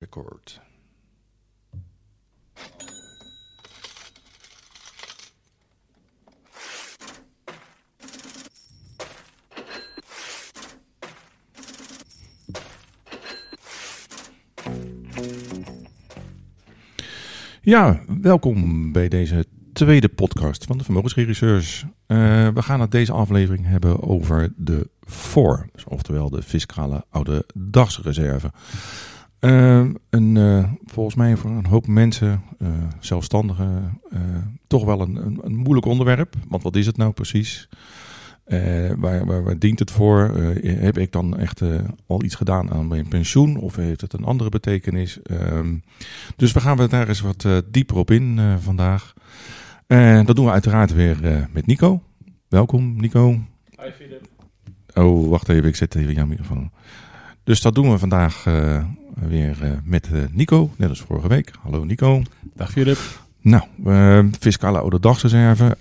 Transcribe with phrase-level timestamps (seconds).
[0.00, 0.60] Record.
[17.60, 21.84] Ja, welkom bij deze tweede podcast van de Vermogensregisseurs.
[22.06, 27.44] Uh, we gaan het deze aflevering hebben over de FOR, dus oftewel de fiscale oude
[27.54, 28.52] dagsreserve.
[29.40, 34.00] Uh, een, uh, volgens mij voor een hoop mensen, uh, zelfstandigen,
[34.66, 36.34] toch wel een, een, een, moeilijk onderwerp.
[36.48, 37.68] Want wat is het nou precies?
[38.96, 40.18] waar, waar, waar, dient het voor?
[40.62, 41.62] heb ik dan echt
[42.06, 43.56] al iets gedaan aan mijn pensioen?
[43.56, 45.22] Of heeft het een andere betekenis?
[45.22, 45.76] Ehm,
[46.36, 49.14] dus we gaan we daar eens wat dieper op in vandaag.
[50.24, 52.02] dat doen we uiteraard weer met Nico.
[52.48, 53.30] Welkom Nico.
[53.82, 54.28] Hi Philip.
[54.94, 56.70] Oh, wacht even, ik zet even jouw microfoon.
[57.44, 58.46] Dus dat doen we vandaag
[59.14, 61.50] weer uh, met uh, Nico, net als vorige week.
[61.62, 62.22] Hallo Nico.
[62.54, 62.98] Dag Philip.
[63.42, 63.62] Nou,
[64.40, 65.76] fiscale oude dagsreserve,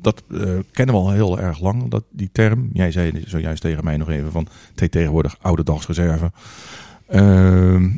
[0.00, 0.22] dat
[0.70, 2.70] kennen we al heel erg lang, dat, die term.
[2.72, 6.32] Jij zei zojuist tegen mij nog even van tegenwoordig oude dagsreserve.
[7.06, 7.88] Ehm,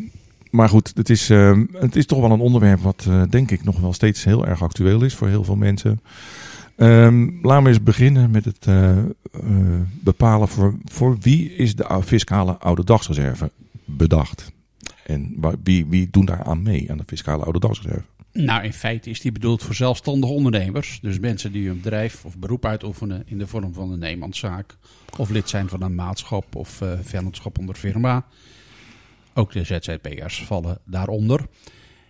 [0.51, 1.29] maar goed, het is,
[1.73, 5.05] het is toch wel een onderwerp wat denk ik nog wel steeds heel erg actueel
[5.05, 6.01] is voor heel veel mensen.
[6.81, 9.03] Um, laten we eens beginnen met het uh, uh,
[10.01, 13.51] bepalen voor, voor wie is de fiscale oude dagsreserve
[13.85, 14.53] bedacht.
[15.11, 18.05] En wie, wie doen daar aan mee aan de fiscale oude dagsreserve?
[18.33, 20.99] Nou, in feite is die bedoeld voor zelfstandige ondernemers.
[21.03, 24.77] Dus mensen die een bedrijf of beroep uitoefenen in de vorm van een eenmanszaak.
[25.19, 28.27] Of lid zijn van een maatschap of uh, vennootschap onder firma.
[29.35, 31.47] Ook de ZZP'ers vallen daaronder.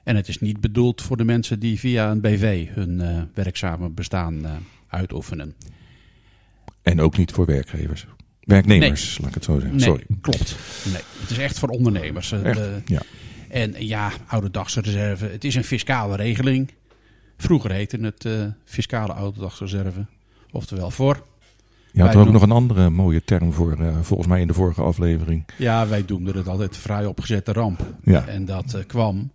[0.04, 3.90] En het is niet bedoeld voor de mensen die via een BV hun uh, werkzame
[3.90, 4.50] bestaan uh,
[4.88, 5.54] uitoefenen.
[6.82, 8.06] En ook niet voor werkgevers.
[8.40, 9.18] Werknemers, nee.
[9.18, 9.76] laat ik het zo zeggen.
[9.76, 10.04] Nee, Sorry.
[10.20, 10.56] klopt.
[10.84, 12.32] Nee, het is echt voor ondernemers.
[12.32, 12.56] Echt?
[12.56, 13.02] De, ja.
[13.48, 15.26] En ja, oude dagsreserve.
[15.26, 16.70] Het is een fiscale regeling.
[17.36, 20.06] Vroeger heette het uh, fiscale oude dagsreserve.
[20.50, 21.26] Oftewel voor.
[21.92, 24.54] Je had er ook nog een andere mooie term voor, uh, volgens mij in de
[24.54, 25.44] vorige aflevering.
[25.56, 27.94] Ja, wij noemden het altijd vrij opgezette ramp.
[28.04, 28.26] Ja.
[28.26, 29.30] En dat uh, kwam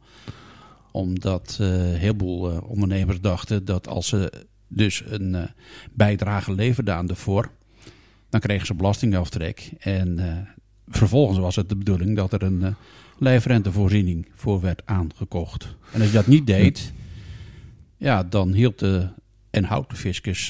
[0.91, 5.49] omdat een heleboel ondernemers dachten dat als ze dus een
[5.91, 7.49] bijdrage leverden aan de voor,
[8.35, 9.71] dan kregen ze belastingaftrek.
[9.79, 10.19] En
[10.87, 12.75] vervolgens was het de bedoeling dat er een
[13.17, 15.75] lijfrentevoorziening voor werd aangekocht.
[15.91, 16.93] En als je dat niet deed,
[17.97, 19.09] ja, dan hield de
[19.49, 20.47] en houdt de fiscus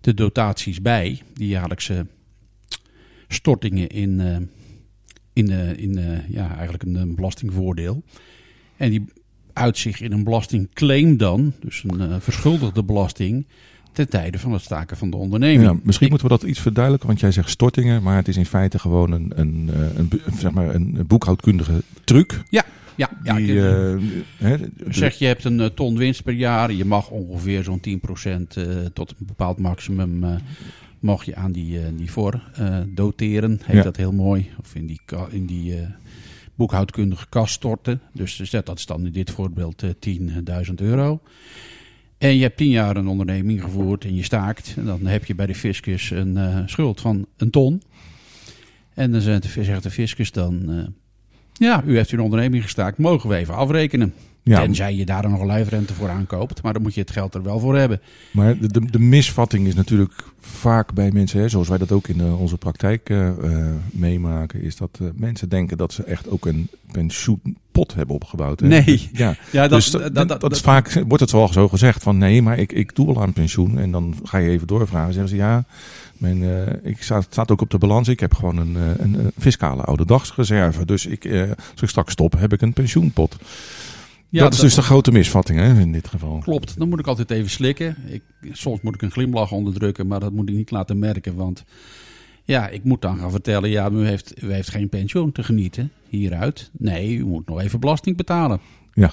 [0.00, 2.06] de dotaties bij, die jaarlijkse
[3.28, 4.20] stortingen in,
[5.32, 8.02] in, in ja, eigenlijk een, een belastingvoordeel.
[8.76, 9.04] En die
[9.52, 13.46] uitzicht in een belastingclaim dan, dus een uh, verschuldigde belasting,
[13.98, 15.62] ten tijde van het staken van de onderneming.
[15.62, 18.36] Ja, misschien Ik, moeten we dat iets verduidelijken, want jij zegt stortingen, maar het is
[18.36, 22.42] in feite gewoon een, een, een, een zeg maar een boekhoudkundige truc.
[22.50, 22.64] Ja,
[22.94, 23.34] ja, ja.
[23.34, 24.54] Die, uh,
[24.88, 27.92] zeg, je hebt een ton winst per jaar, je mag ongeveer zo'n 10%
[28.58, 30.30] uh, tot een bepaald maximum uh,
[30.98, 32.40] mag je aan die, die voor
[32.88, 33.82] doteren, heet ja.
[33.82, 35.00] dat heel mooi, of in die,
[35.30, 35.74] in die
[36.54, 38.00] boekhoudkundige kas storten.
[38.12, 39.90] Dus dat is dan in dit voorbeeld uh,
[40.68, 41.20] 10.000 euro.
[42.18, 44.74] En je hebt 10 jaar een onderneming gevoerd en je staakt.
[44.76, 47.82] En dan heb je bij de fiscus een uh, schuld van een ton.
[48.94, 50.94] En dan zegt de, zegt de fiscus dan...
[51.58, 54.14] Ja, u heeft uw onderneming gestaakt, mogen we even afrekenen.
[54.48, 54.60] Ja.
[54.60, 56.62] Tenzij je daar nog een lijfrente voor aankoopt.
[56.62, 58.00] Maar dan moet je het geld er wel voor hebben.
[58.30, 62.08] Maar de, de, de misvatting is natuurlijk vaak bij mensen, hè, zoals wij dat ook
[62.08, 66.46] in uh, onze praktijk uh, uh, meemaken, is dat mensen denken dat ze echt ook
[66.46, 68.60] een pensioenpot hebben opgebouwd.
[68.60, 68.66] Hè?
[68.66, 69.10] Nee.
[69.12, 72.02] Ja, ja dat, dus dat, dat, dat, dat is vaak, wordt het wel zo gezegd
[72.02, 73.78] van nee, maar ik, ik doe al aan pensioen.
[73.78, 75.12] En dan ga je even doorvragen.
[75.12, 75.64] Zeggen ze ja,
[76.18, 76.42] mijn,
[76.84, 78.08] ik sta, staat ook op de balans.
[78.08, 80.86] Ik heb gewoon een, een, een fiscale oude dagsreserve.
[80.86, 81.24] Dus ik,
[81.72, 83.36] als ik straks stop, heb ik een pensioenpot.
[84.30, 86.38] Ja, dat is dus de grote misvatting hè, in dit geval.
[86.38, 87.96] Klopt, dan moet ik altijd even slikken.
[88.06, 91.34] Ik, soms moet ik een glimlach onderdrukken, maar dat moet ik niet laten merken.
[91.34, 91.64] Want
[92.44, 95.92] ja, ik moet dan gaan vertellen, ja, u heeft, u heeft geen pensioen te genieten
[96.08, 96.70] hieruit.
[96.72, 98.60] Nee, u moet nog even belasting betalen.
[98.94, 99.12] Ja.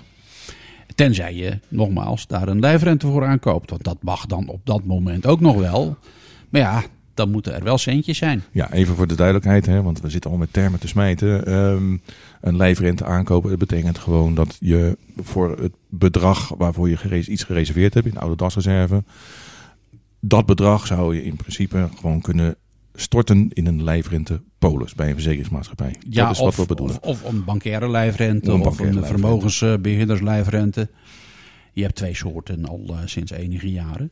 [0.95, 3.69] Tenzij je, nogmaals, daar een lijfrente voor aankoopt.
[3.69, 5.97] Want dat mag dan op dat moment ook nog wel.
[6.49, 6.83] Maar ja,
[7.13, 8.43] dan moeten er wel centjes zijn.
[8.51, 11.53] Ja, even voor de duidelijkheid, hè, want we zitten al met termen te smijten.
[11.53, 12.01] Um,
[12.41, 17.93] een lijfrente aankopen, dat betekent gewoon dat je voor het bedrag waarvoor je iets gereserveerd
[17.93, 19.03] hebt in de oude dasreserve,
[20.19, 22.55] dat bedrag zou je in principe gewoon kunnen
[22.93, 25.95] storten in een lijfrentepolis bij een verzekeringsmaatschappij.
[26.09, 27.03] Ja, dat is of, wat we bedoelen.
[27.03, 30.89] Of, of een bankaire lijfrente of een, of een vermogensbeheerderslijfrente.
[31.73, 34.11] Je hebt twee soorten al uh, sinds enige jaren.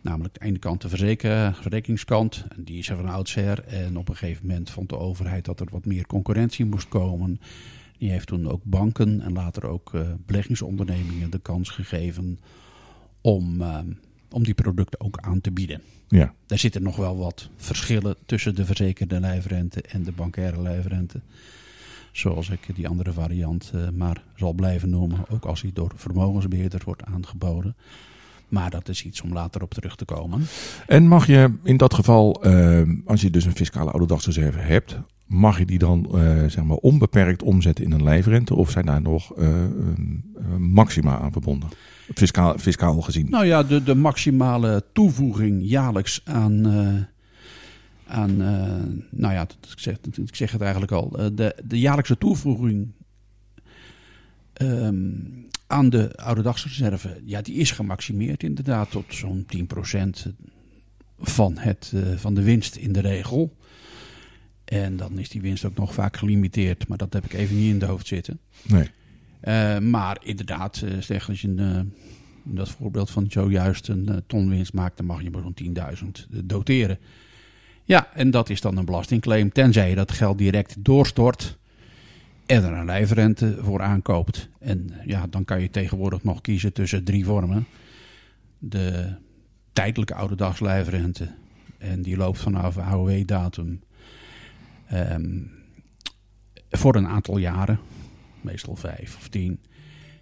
[0.00, 3.64] Namelijk de ene kant de verzeker, verzekeringskant, en die is er van oudsher.
[3.64, 7.40] En op een gegeven moment vond de overheid dat er wat meer concurrentie moest komen.
[7.98, 12.38] Die heeft toen ook banken en later ook uh, beleggingsondernemingen de kans gegeven
[13.20, 13.78] om, uh,
[14.30, 15.82] om die producten ook aan te bieden.
[16.08, 16.34] Ja.
[16.46, 21.20] Daar zitten nog wel wat verschillen tussen de verzekerde lijfrente en de bankaire lijfrente.
[22.12, 26.84] Zoals ik die andere variant uh, maar zal blijven noemen, ook als die door vermogensbeheerders
[26.84, 27.76] wordt aangeboden.
[28.48, 30.42] Maar dat is iets om later op terug te komen.
[30.86, 35.58] En mag je in dat geval, uh, als je dus een fiscale ouderdagsreserve hebt, mag
[35.58, 38.54] je die dan uh, zeg maar onbeperkt omzetten in een lijfrente?
[38.54, 39.48] Of zijn daar nog uh,
[40.58, 41.68] maxima aan verbonden?
[42.14, 43.30] Fiscaal, fiscaal gezien.
[43.30, 46.66] Nou ja, de, de maximale toevoeging jaarlijks aan.
[48.06, 48.36] aan
[49.10, 51.08] nou ja, ik zeg, ik zeg het eigenlijk al.
[51.32, 52.88] de, de jaarlijkse toevoeging.
[54.62, 60.26] Um, aan de ouderdagsreserve, ja, die is gemaximeerd inderdaad tot zo'n 10%
[61.18, 63.56] van, het, uh, van de winst in de regel.
[64.64, 67.70] En dan is die winst ook nog vaak gelimiteerd, maar dat heb ik even niet
[67.70, 68.38] in de hoofd zitten.
[68.62, 68.90] Nee.
[69.44, 71.92] Uh, maar inderdaad, uh, zeg als je een,
[72.42, 75.74] dat voorbeeld van zojuist een ton winst maakt, dan mag je maar zo'n
[76.30, 76.98] 10.000 doteren.
[77.84, 81.58] Ja, en dat is dan een belastingclaim, tenzij je dat geld direct doorstort
[82.48, 84.48] en er een lijfrente voor aankoopt.
[84.58, 87.66] En ja, dan kan je tegenwoordig nog kiezen tussen drie vormen.
[88.58, 89.14] De
[89.72, 91.28] tijdelijke ouderdagslijfrente.
[91.78, 93.80] En die loopt vanaf AOW-datum
[94.92, 95.50] um,
[96.70, 97.78] voor een aantal jaren.
[98.40, 99.60] Meestal vijf of tien.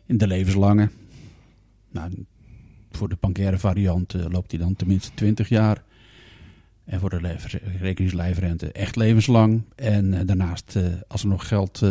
[0.07, 0.91] In de levenslange.
[1.91, 2.25] Nou,
[2.91, 5.85] voor de bankaire variant uh, loopt die dan tenminste 20 jaar.
[6.87, 7.37] En voor de
[7.81, 9.63] rekeningslijfrente echt levenslang.
[9.75, 11.83] En uh, daarnaast, uh, als er nog geld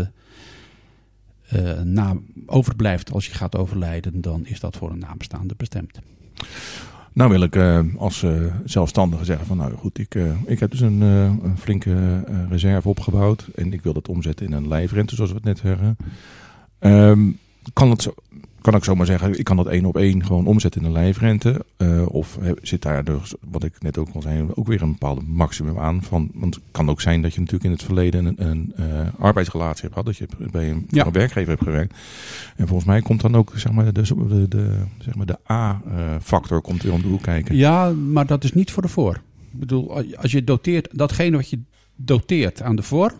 [1.53, 5.99] uh, na, overblijft als je gaat overlijden, dan is dat voor een nabestaande bestemd.
[7.13, 7.55] Nou wil ik
[7.97, 10.15] als uh, zelfstandige zeggen van nou goed, ik,
[10.45, 14.67] ik heb dus een, een flinke reserve opgebouwd en ik wil dat omzetten in een
[14.67, 15.97] lijfrente zoals we het net zeggen.
[16.79, 17.39] Um,
[17.73, 18.13] kan het zo,
[18.65, 21.65] kan ik zomaar zeggen, ik kan dat één op één gewoon omzetten in een lijfrente.
[21.77, 25.21] Uh, of zit daar dus, wat ik net ook al zei, ook weer een bepaalde
[25.27, 26.03] maximum aan.
[26.03, 28.85] Van, want het kan ook zijn dat je natuurlijk in het verleden een, een uh,
[29.19, 30.05] arbeidsrelatie hebt gehad.
[30.05, 31.05] Dat je bij een, ja.
[31.05, 31.93] een, werkgever hebt gewerkt.
[32.55, 36.61] En volgens mij komt dan ook zeg maar, de, de, de, zeg maar de A-factor
[36.61, 37.55] komt weer om de hoek kijken.
[37.55, 39.21] Ja, maar dat is niet voor de voor.
[39.51, 41.59] Ik bedoel, als je doteert, datgene wat je
[41.95, 43.13] doteert aan de voor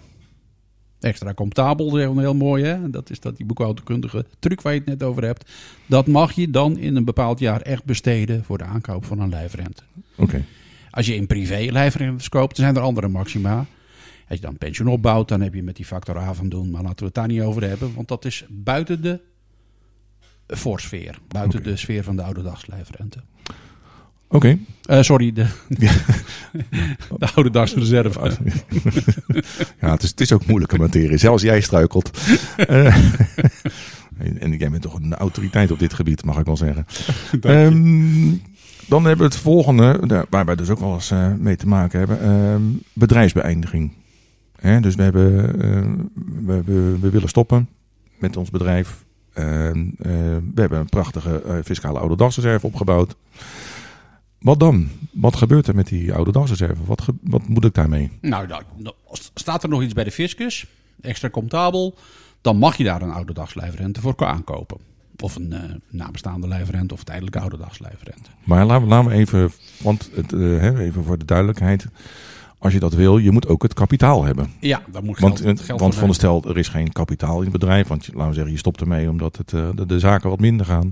[1.06, 2.64] extra comptabel, zeggen we heel mooi.
[2.64, 2.90] Hè?
[2.90, 5.52] Dat is dat die boekhoudkundige truc waar je het net over hebt.
[5.86, 9.30] Dat mag je dan in een bepaald jaar echt besteden voor de aankoop van een
[9.30, 9.84] lijfrente.
[10.12, 10.24] Oké.
[10.24, 10.46] Okay.
[10.90, 13.66] Als je in privé lijfrentes koopt, dan zijn er andere maxima.
[14.28, 16.70] Als je dan pensioen opbouwt, dan heb je met die factor A van doen.
[16.72, 19.20] Maar laten we het daar niet over hebben, want dat is buiten de
[20.48, 21.20] voorsfeer.
[21.28, 21.72] Buiten okay.
[21.72, 23.20] de sfeer van de ouderdagslijfrente.
[24.36, 24.48] Oké.
[24.48, 24.98] Okay.
[24.98, 25.46] Uh, sorry, de,
[27.18, 27.52] de oude
[29.80, 31.18] ja, het is, het is ook moeilijke materie.
[31.18, 32.10] Zelfs jij struikelt.
[32.70, 32.96] uh,
[34.18, 36.86] en jij bent toch een autoriteit op dit gebied, mag ik wel zeggen.
[37.42, 38.42] Um,
[38.88, 42.00] dan hebben we het volgende, waar wij dus ook wel eens uh, mee te maken
[42.00, 42.20] hebben.
[42.24, 42.56] Uh,
[42.94, 43.94] bedrijfsbeëindiging.
[44.60, 45.58] Hè, dus we, hebben,
[46.46, 47.70] we, we, we, willen stoppen
[48.18, 49.06] met ons bedrijf.
[49.34, 53.16] we hebben een prachtige fiscale oude dagsreserve opgebouwd.
[54.46, 54.90] Wat dan?
[55.12, 56.32] Wat gebeurt er met die oude?
[56.86, 58.12] Wat, wat moet ik daarmee?
[58.22, 58.64] Nou, nou,
[59.34, 60.66] staat er nog iets bij de fiscus,
[61.02, 61.96] extra comptabel,
[62.42, 64.78] dan mag je daar een oude dagslijfrente voor aankopen.
[65.20, 65.60] Of een uh,
[65.90, 68.30] nabestaande lijfrente of tijdelijke oude dagslijfrente.
[68.44, 71.88] Maar laten we, laten we even, want het, uh, even voor de duidelijkheid.
[72.58, 74.52] Als je dat wil, je moet ook het kapitaal hebben.
[74.60, 77.44] Ja, dat moet want, geld, geld Want van de stel, er is geen kapitaal in
[77.44, 77.88] het bedrijf.
[77.88, 80.92] Want laten we zeggen, je stopt ermee omdat het, de, de zaken wat minder gaan.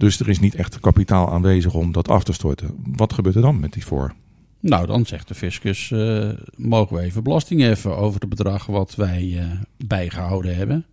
[0.00, 2.70] Dus er is niet echt kapitaal aanwezig om dat af te storten.
[2.96, 4.14] Wat gebeurt er dan met die voor?
[4.60, 8.94] Nou, dan zegt de fiscus, uh, mogen we even belasting heffen over het bedrag wat
[8.94, 9.44] wij uh,
[9.86, 10.86] bijgehouden hebben.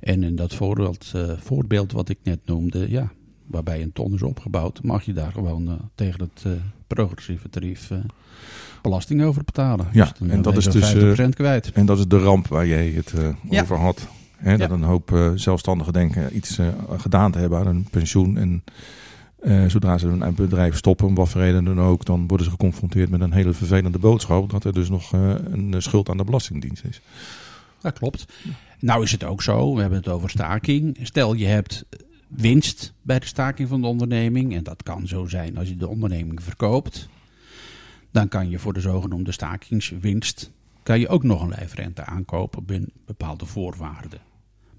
[0.00, 3.12] En in dat voorbeeld, uh, voorbeeld wat ik net noemde, ja,
[3.46, 7.90] waarbij een ton is opgebouwd, mag je daar gewoon tegen het progressieve tarief
[8.82, 9.88] belasting over betalen.
[9.92, 11.72] Ja, dus en dat is dus 50% kwijt.
[11.72, 13.14] En dat is de ramp waar jij het
[13.50, 13.62] ja.
[13.62, 14.08] over had.
[14.46, 14.58] Hè, ja.
[14.58, 18.36] Dat een hoop uh, zelfstandigen denken iets uh, gedaan te hebben aan een pensioen.
[18.36, 18.64] En
[19.42, 22.52] uh, zodra ze een bedrijf stoppen, om wat voor reden dan ook, dan worden ze
[22.52, 24.50] geconfronteerd met een hele vervelende boodschap.
[24.50, 27.00] Dat er dus nog een schuld aan de Belastingdienst is.
[27.80, 28.32] Dat klopt.
[28.80, 30.98] Nou is het ook zo, we hebben het over staking.
[31.02, 31.84] Stel je hebt
[32.28, 34.54] winst bij de staking van de onderneming.
[34.54, 37.08] En dat kan zo zijn als je de onderneming verkoopt.
[38.10, 40.50] Dan kan je voor de zogenoemde stakingswinst
[40.82, 44.20] kan je ook nog een lijfrente aankopen binnen bepaalde voorwaarden.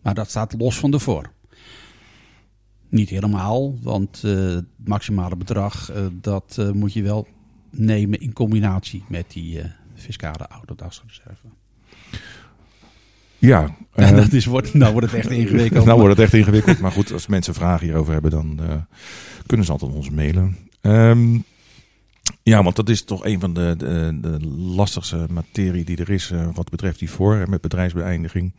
[0.07, 1.29] Maar dat staat los van de voor.
[2.89, 7.27] Niet helemaal, want uh, het maximale bedrag uh, dat uh, moet je wel
[7.69, 9.61] nemen in combinatie met die
[9.95, 11.47] fiscale ouderdagsreserve.
[13.37, 15.85] Ja, eh, dat is, wordt, nou wordt het echt ingewikkeld.
[15.85, 16.79] nou wordt het echt ingewikkeld.
[16.79, 18.75] Maar goed, als mensen vragen hierover hebben, dan eh,
[19.45, 20.57] kunnen ze altijd ons mailen.
[20.81, 21.37] Ehm,
[22.47, 26.47] ja, want dat is toch een van de, de, lastigste materie die er is eh,
[26.53, 28.51] wat betreft die voor met bedrijfsbeëindiging.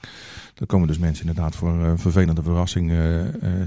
[0.55, 2.97] Daar komen dus mensen inderdaad voor een vervelende verrassing eh,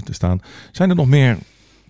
[0.04, 0.40] te staan.
[0.72, 1.38] Zijn er nog meer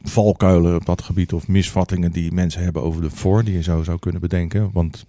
[0.02, 3.82] valkuilen op dat gebied of misvattingen die mensen hebben over de voor die je zo
[3.82, 4.70] zou kunnen bedenken?
[4.72, 5.06] Want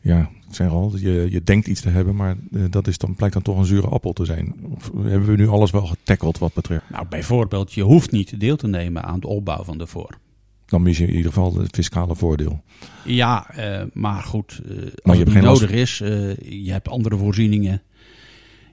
[0.00, 3.34] ja, ik zeg al, je, je denkt iets te hebben, maar dat is dan, blijkt
[3.34, 4.54] dan toch een zure appel te zijn.
[4.76, 6.90] Of hebben we nu alles wel getackeld wat betreft?
[6.90, 10.18] Nou, bijvoorbeeld, je hoeft niet deel te nemen aan de opbouw van de voor.
[10.68, 12.62] Dan mis je in ieder geval het fiscale voordeel.
[13.04, 16.88] Ja, eh, maar goed, eh, als het niet geen last- nodig is, eh, je hebt
[16.88, 17.82] andere voorzieningen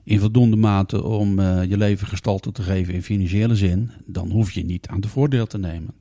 [0.03, 4.65] in voldoende mate om je leven gestalte te geven in financiële zin, dan hoef je
[4.65, 5.93] niet aan de voordeel te nemen.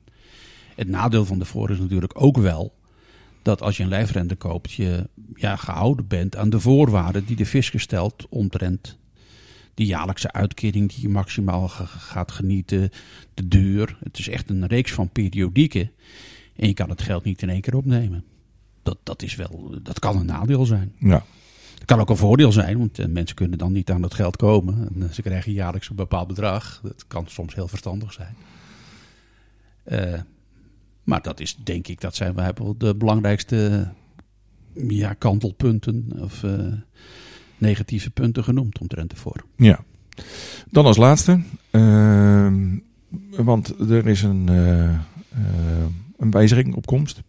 [0.75, 2.73] Het nadeel van de voor is natuurlijk ook wel
[3.41, 7.45] dat als je een lijfrente koopt, je ja, gehouden bent aan de voorwaarden die de
[7.45, 8.97] fiscus stelt omtrent
[9.75, 12.89] die jaarlijkse uitkering die je maximaal gaat genieten,
[13.33, 13.97] de duur.
[14.03, 15.91] Het is echt een reeks van periodieken.
[16.55, 18.23] En je kan het geld niet in één keer opnemen.
[18.83, 20.93] Dat, dat, is wel, dat kan een nadeel zijn.
[20.99, 21.23] Ja,
[21.73, 24.35] Het kan ook een voordeel zijn, want eh, mensen kunnen dan niet aan dat geld
[24.35, 24.89] komen.
[24.93, 26.79] En, eh, ze krijgen jaarlijks een bepaald bedrag.
[26.83, 28.35] Dat kan soms heel verstandig zijn.
[29.83, 30.21] Eh,
[31.03, 33.91] maar dat is, denk ik, dat zijn wij de belangrijkste
[34.73, 36.43] ja, kantelpunten of
[37.57, 39.43] negatieve punten genoemd omtrent ervoor.
[39.55, 39.83] ja.
[40.69, 42.77] Dan als laatste, ehm,
[43.29, 44.99] want er is een, eh, eh,
[46.17, 47.21] een wijziging op komst.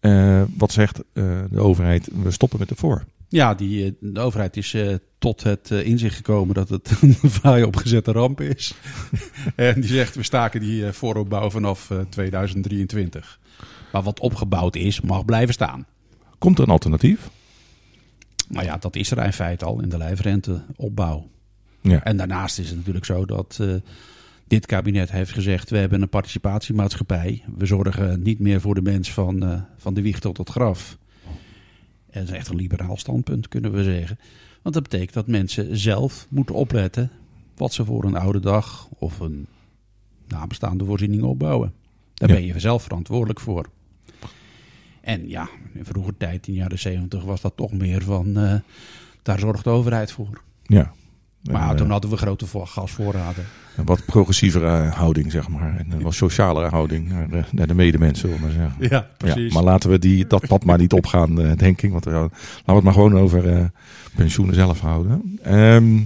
[0.00, 2.08] Eh, wat zegt de overheid?
[2.22, 3.04] We stoppen met de voor.
[3.28, 4.76] Ja, die, de overheid is
[5.22, 8.74] tot het inzicht gekomen dat het een fraai opgezette ramp is.
[9.56, 13.40] en die zegt, we staken die vooropbouw vanaf eh, 2023.
[13.92, 15.86] Maar wat opgebouwd is, mag blijven staan.
[16.38, 17.30] Komt er een alternatief?
[18.52, 21.30] Nou ja, dat is er in feite al in de lijfrenteopbouw.
[21.80, 22.04] Ja.
[22.04, 23.74] En daarnaast is het natuurlijk zo dat eh,
[24.46, 25.70] dit kabinet heeft gezegd...
[25.70, 27.42] we hebben een participatiemaatschappij.
[27.56, 30.98] We zorgen niet meer voor de mens van, eh, van de wieg tot het graf.
[32.10, 34.18] En dat is echt een liberaal standpunt, kunnen we zeggen.
[34.62, 37.10] Want dat betekent dat mensen zelf moeten opletten...
[37.56, 39.46] wat ze voor een oude dag of een
[40.28, 41.72] nabestaande voorziening opbouwen.
[42.14, 42.34] Daar Ja.
[42.34, 43.66] ben je zelf verantwoordelijk voor.
[45.02, 48.36] En ja, in vroeger tijd, in de jaren zeventig, was dat toch meer van...
[48.38, 48.54] eh,
[49.22, 50.40] daar zorgt de overheid voor.
[50.62, 50.92] Ja.
[51.50, 53.44] Maar toen eh, hadden we grote vo- gasvoorraden.
[53.76, 55.76] een wat progressievere houding, zeg maar.
[55.78, 59.06] En een wat socialere houding naar de, naar de medemensen, zullen we maar zeggen.
[59.18, 61.90] Ja, Ja, maar laten we die, dat pad maar niet opgaan, eh, denk ik.
[61.90, 62.30] Want laten
[62.64, 63.64] we het maar gewoon over eh,
[64.16, 65.38] pensioenen zelf houden.
[65.42, 66.00] Ehm,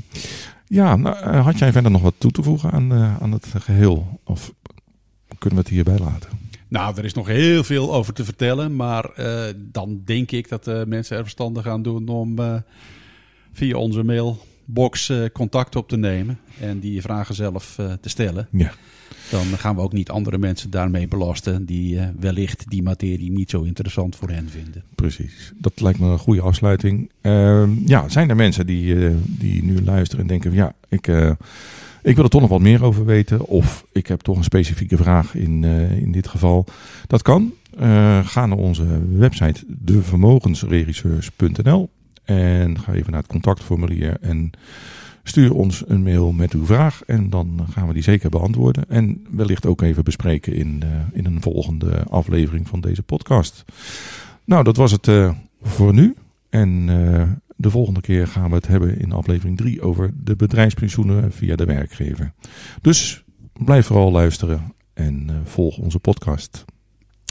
[0.67, 4.21] ja, nou, had jij verder nog wat toe te voegen aan, aan het geheel?
[4.25, 4.53] Of
[5.39, 6.29] kunnen we het hierbij laten?
[6.69, 8.77] Nou, er is nog heel veel over te vertellen.
[8.77, 12.55] Maar eh, dan denk ik dat de mensen er verstandig aan doen om eh,
[13.53, 16.39] via onze mailbox eh, contact op te nemen.
[16.61, 18.49] En die vragen zelf eh, te stellen.
[18.51, 18.73] Ja.
[19.31, 23.51] Dan gaan we ook niet andere mensen daarmee belasten die eh, wellicht die materie niet
[23.51, 24.85] zo interessant voor hen vinden.
[24.95, 27.11] Precies, dat lijkt me een goede afsluiting.
[27.21, 31.09] Ehm, ja, zijn er mensen die, eh, die nu luisteren en denken: van, ja, ik,
[31.09, 31.31] eh,
[32.07, 33.47] ik wil er toch nog wat meer over weten.
[33.47, 36.67] Of ik heb toch een specifieke vraag in, eh, in dit geval.
[37.07, 37.53] Dat kan.
[37.79, 38.87] Eh, ga naar onze
[39.17, 41.91] website devermogensregisseurs.nl
[42.25, 44.51] en ga even naar het contactformulier en
[45.23, 47.03] stuur ons een mail met uw vraag.
[47.07, 48.85] En dan gaan we die zeker beantwoorden.
[48.89, 53.65] En wellicht ook even bespreken in, eh, in een volgende aflevering van deze podcast.
[54.45, 55.11] Nou, dat was het
[55.63, 56.15] voor nu.
[56.51, 56.89] En
[57.57, 61.65] de volgende keer gaan we het hebben in aflevering 3 over de bedrijfspensioenen via de
[61.65, 62.33] werkgever.
[62.81, 66.65] Dus blijf vooral luisteren en eh, volg onze podcast.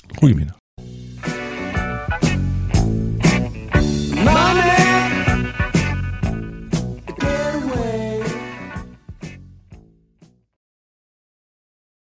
[0.07, 0.57] Goedemiddag.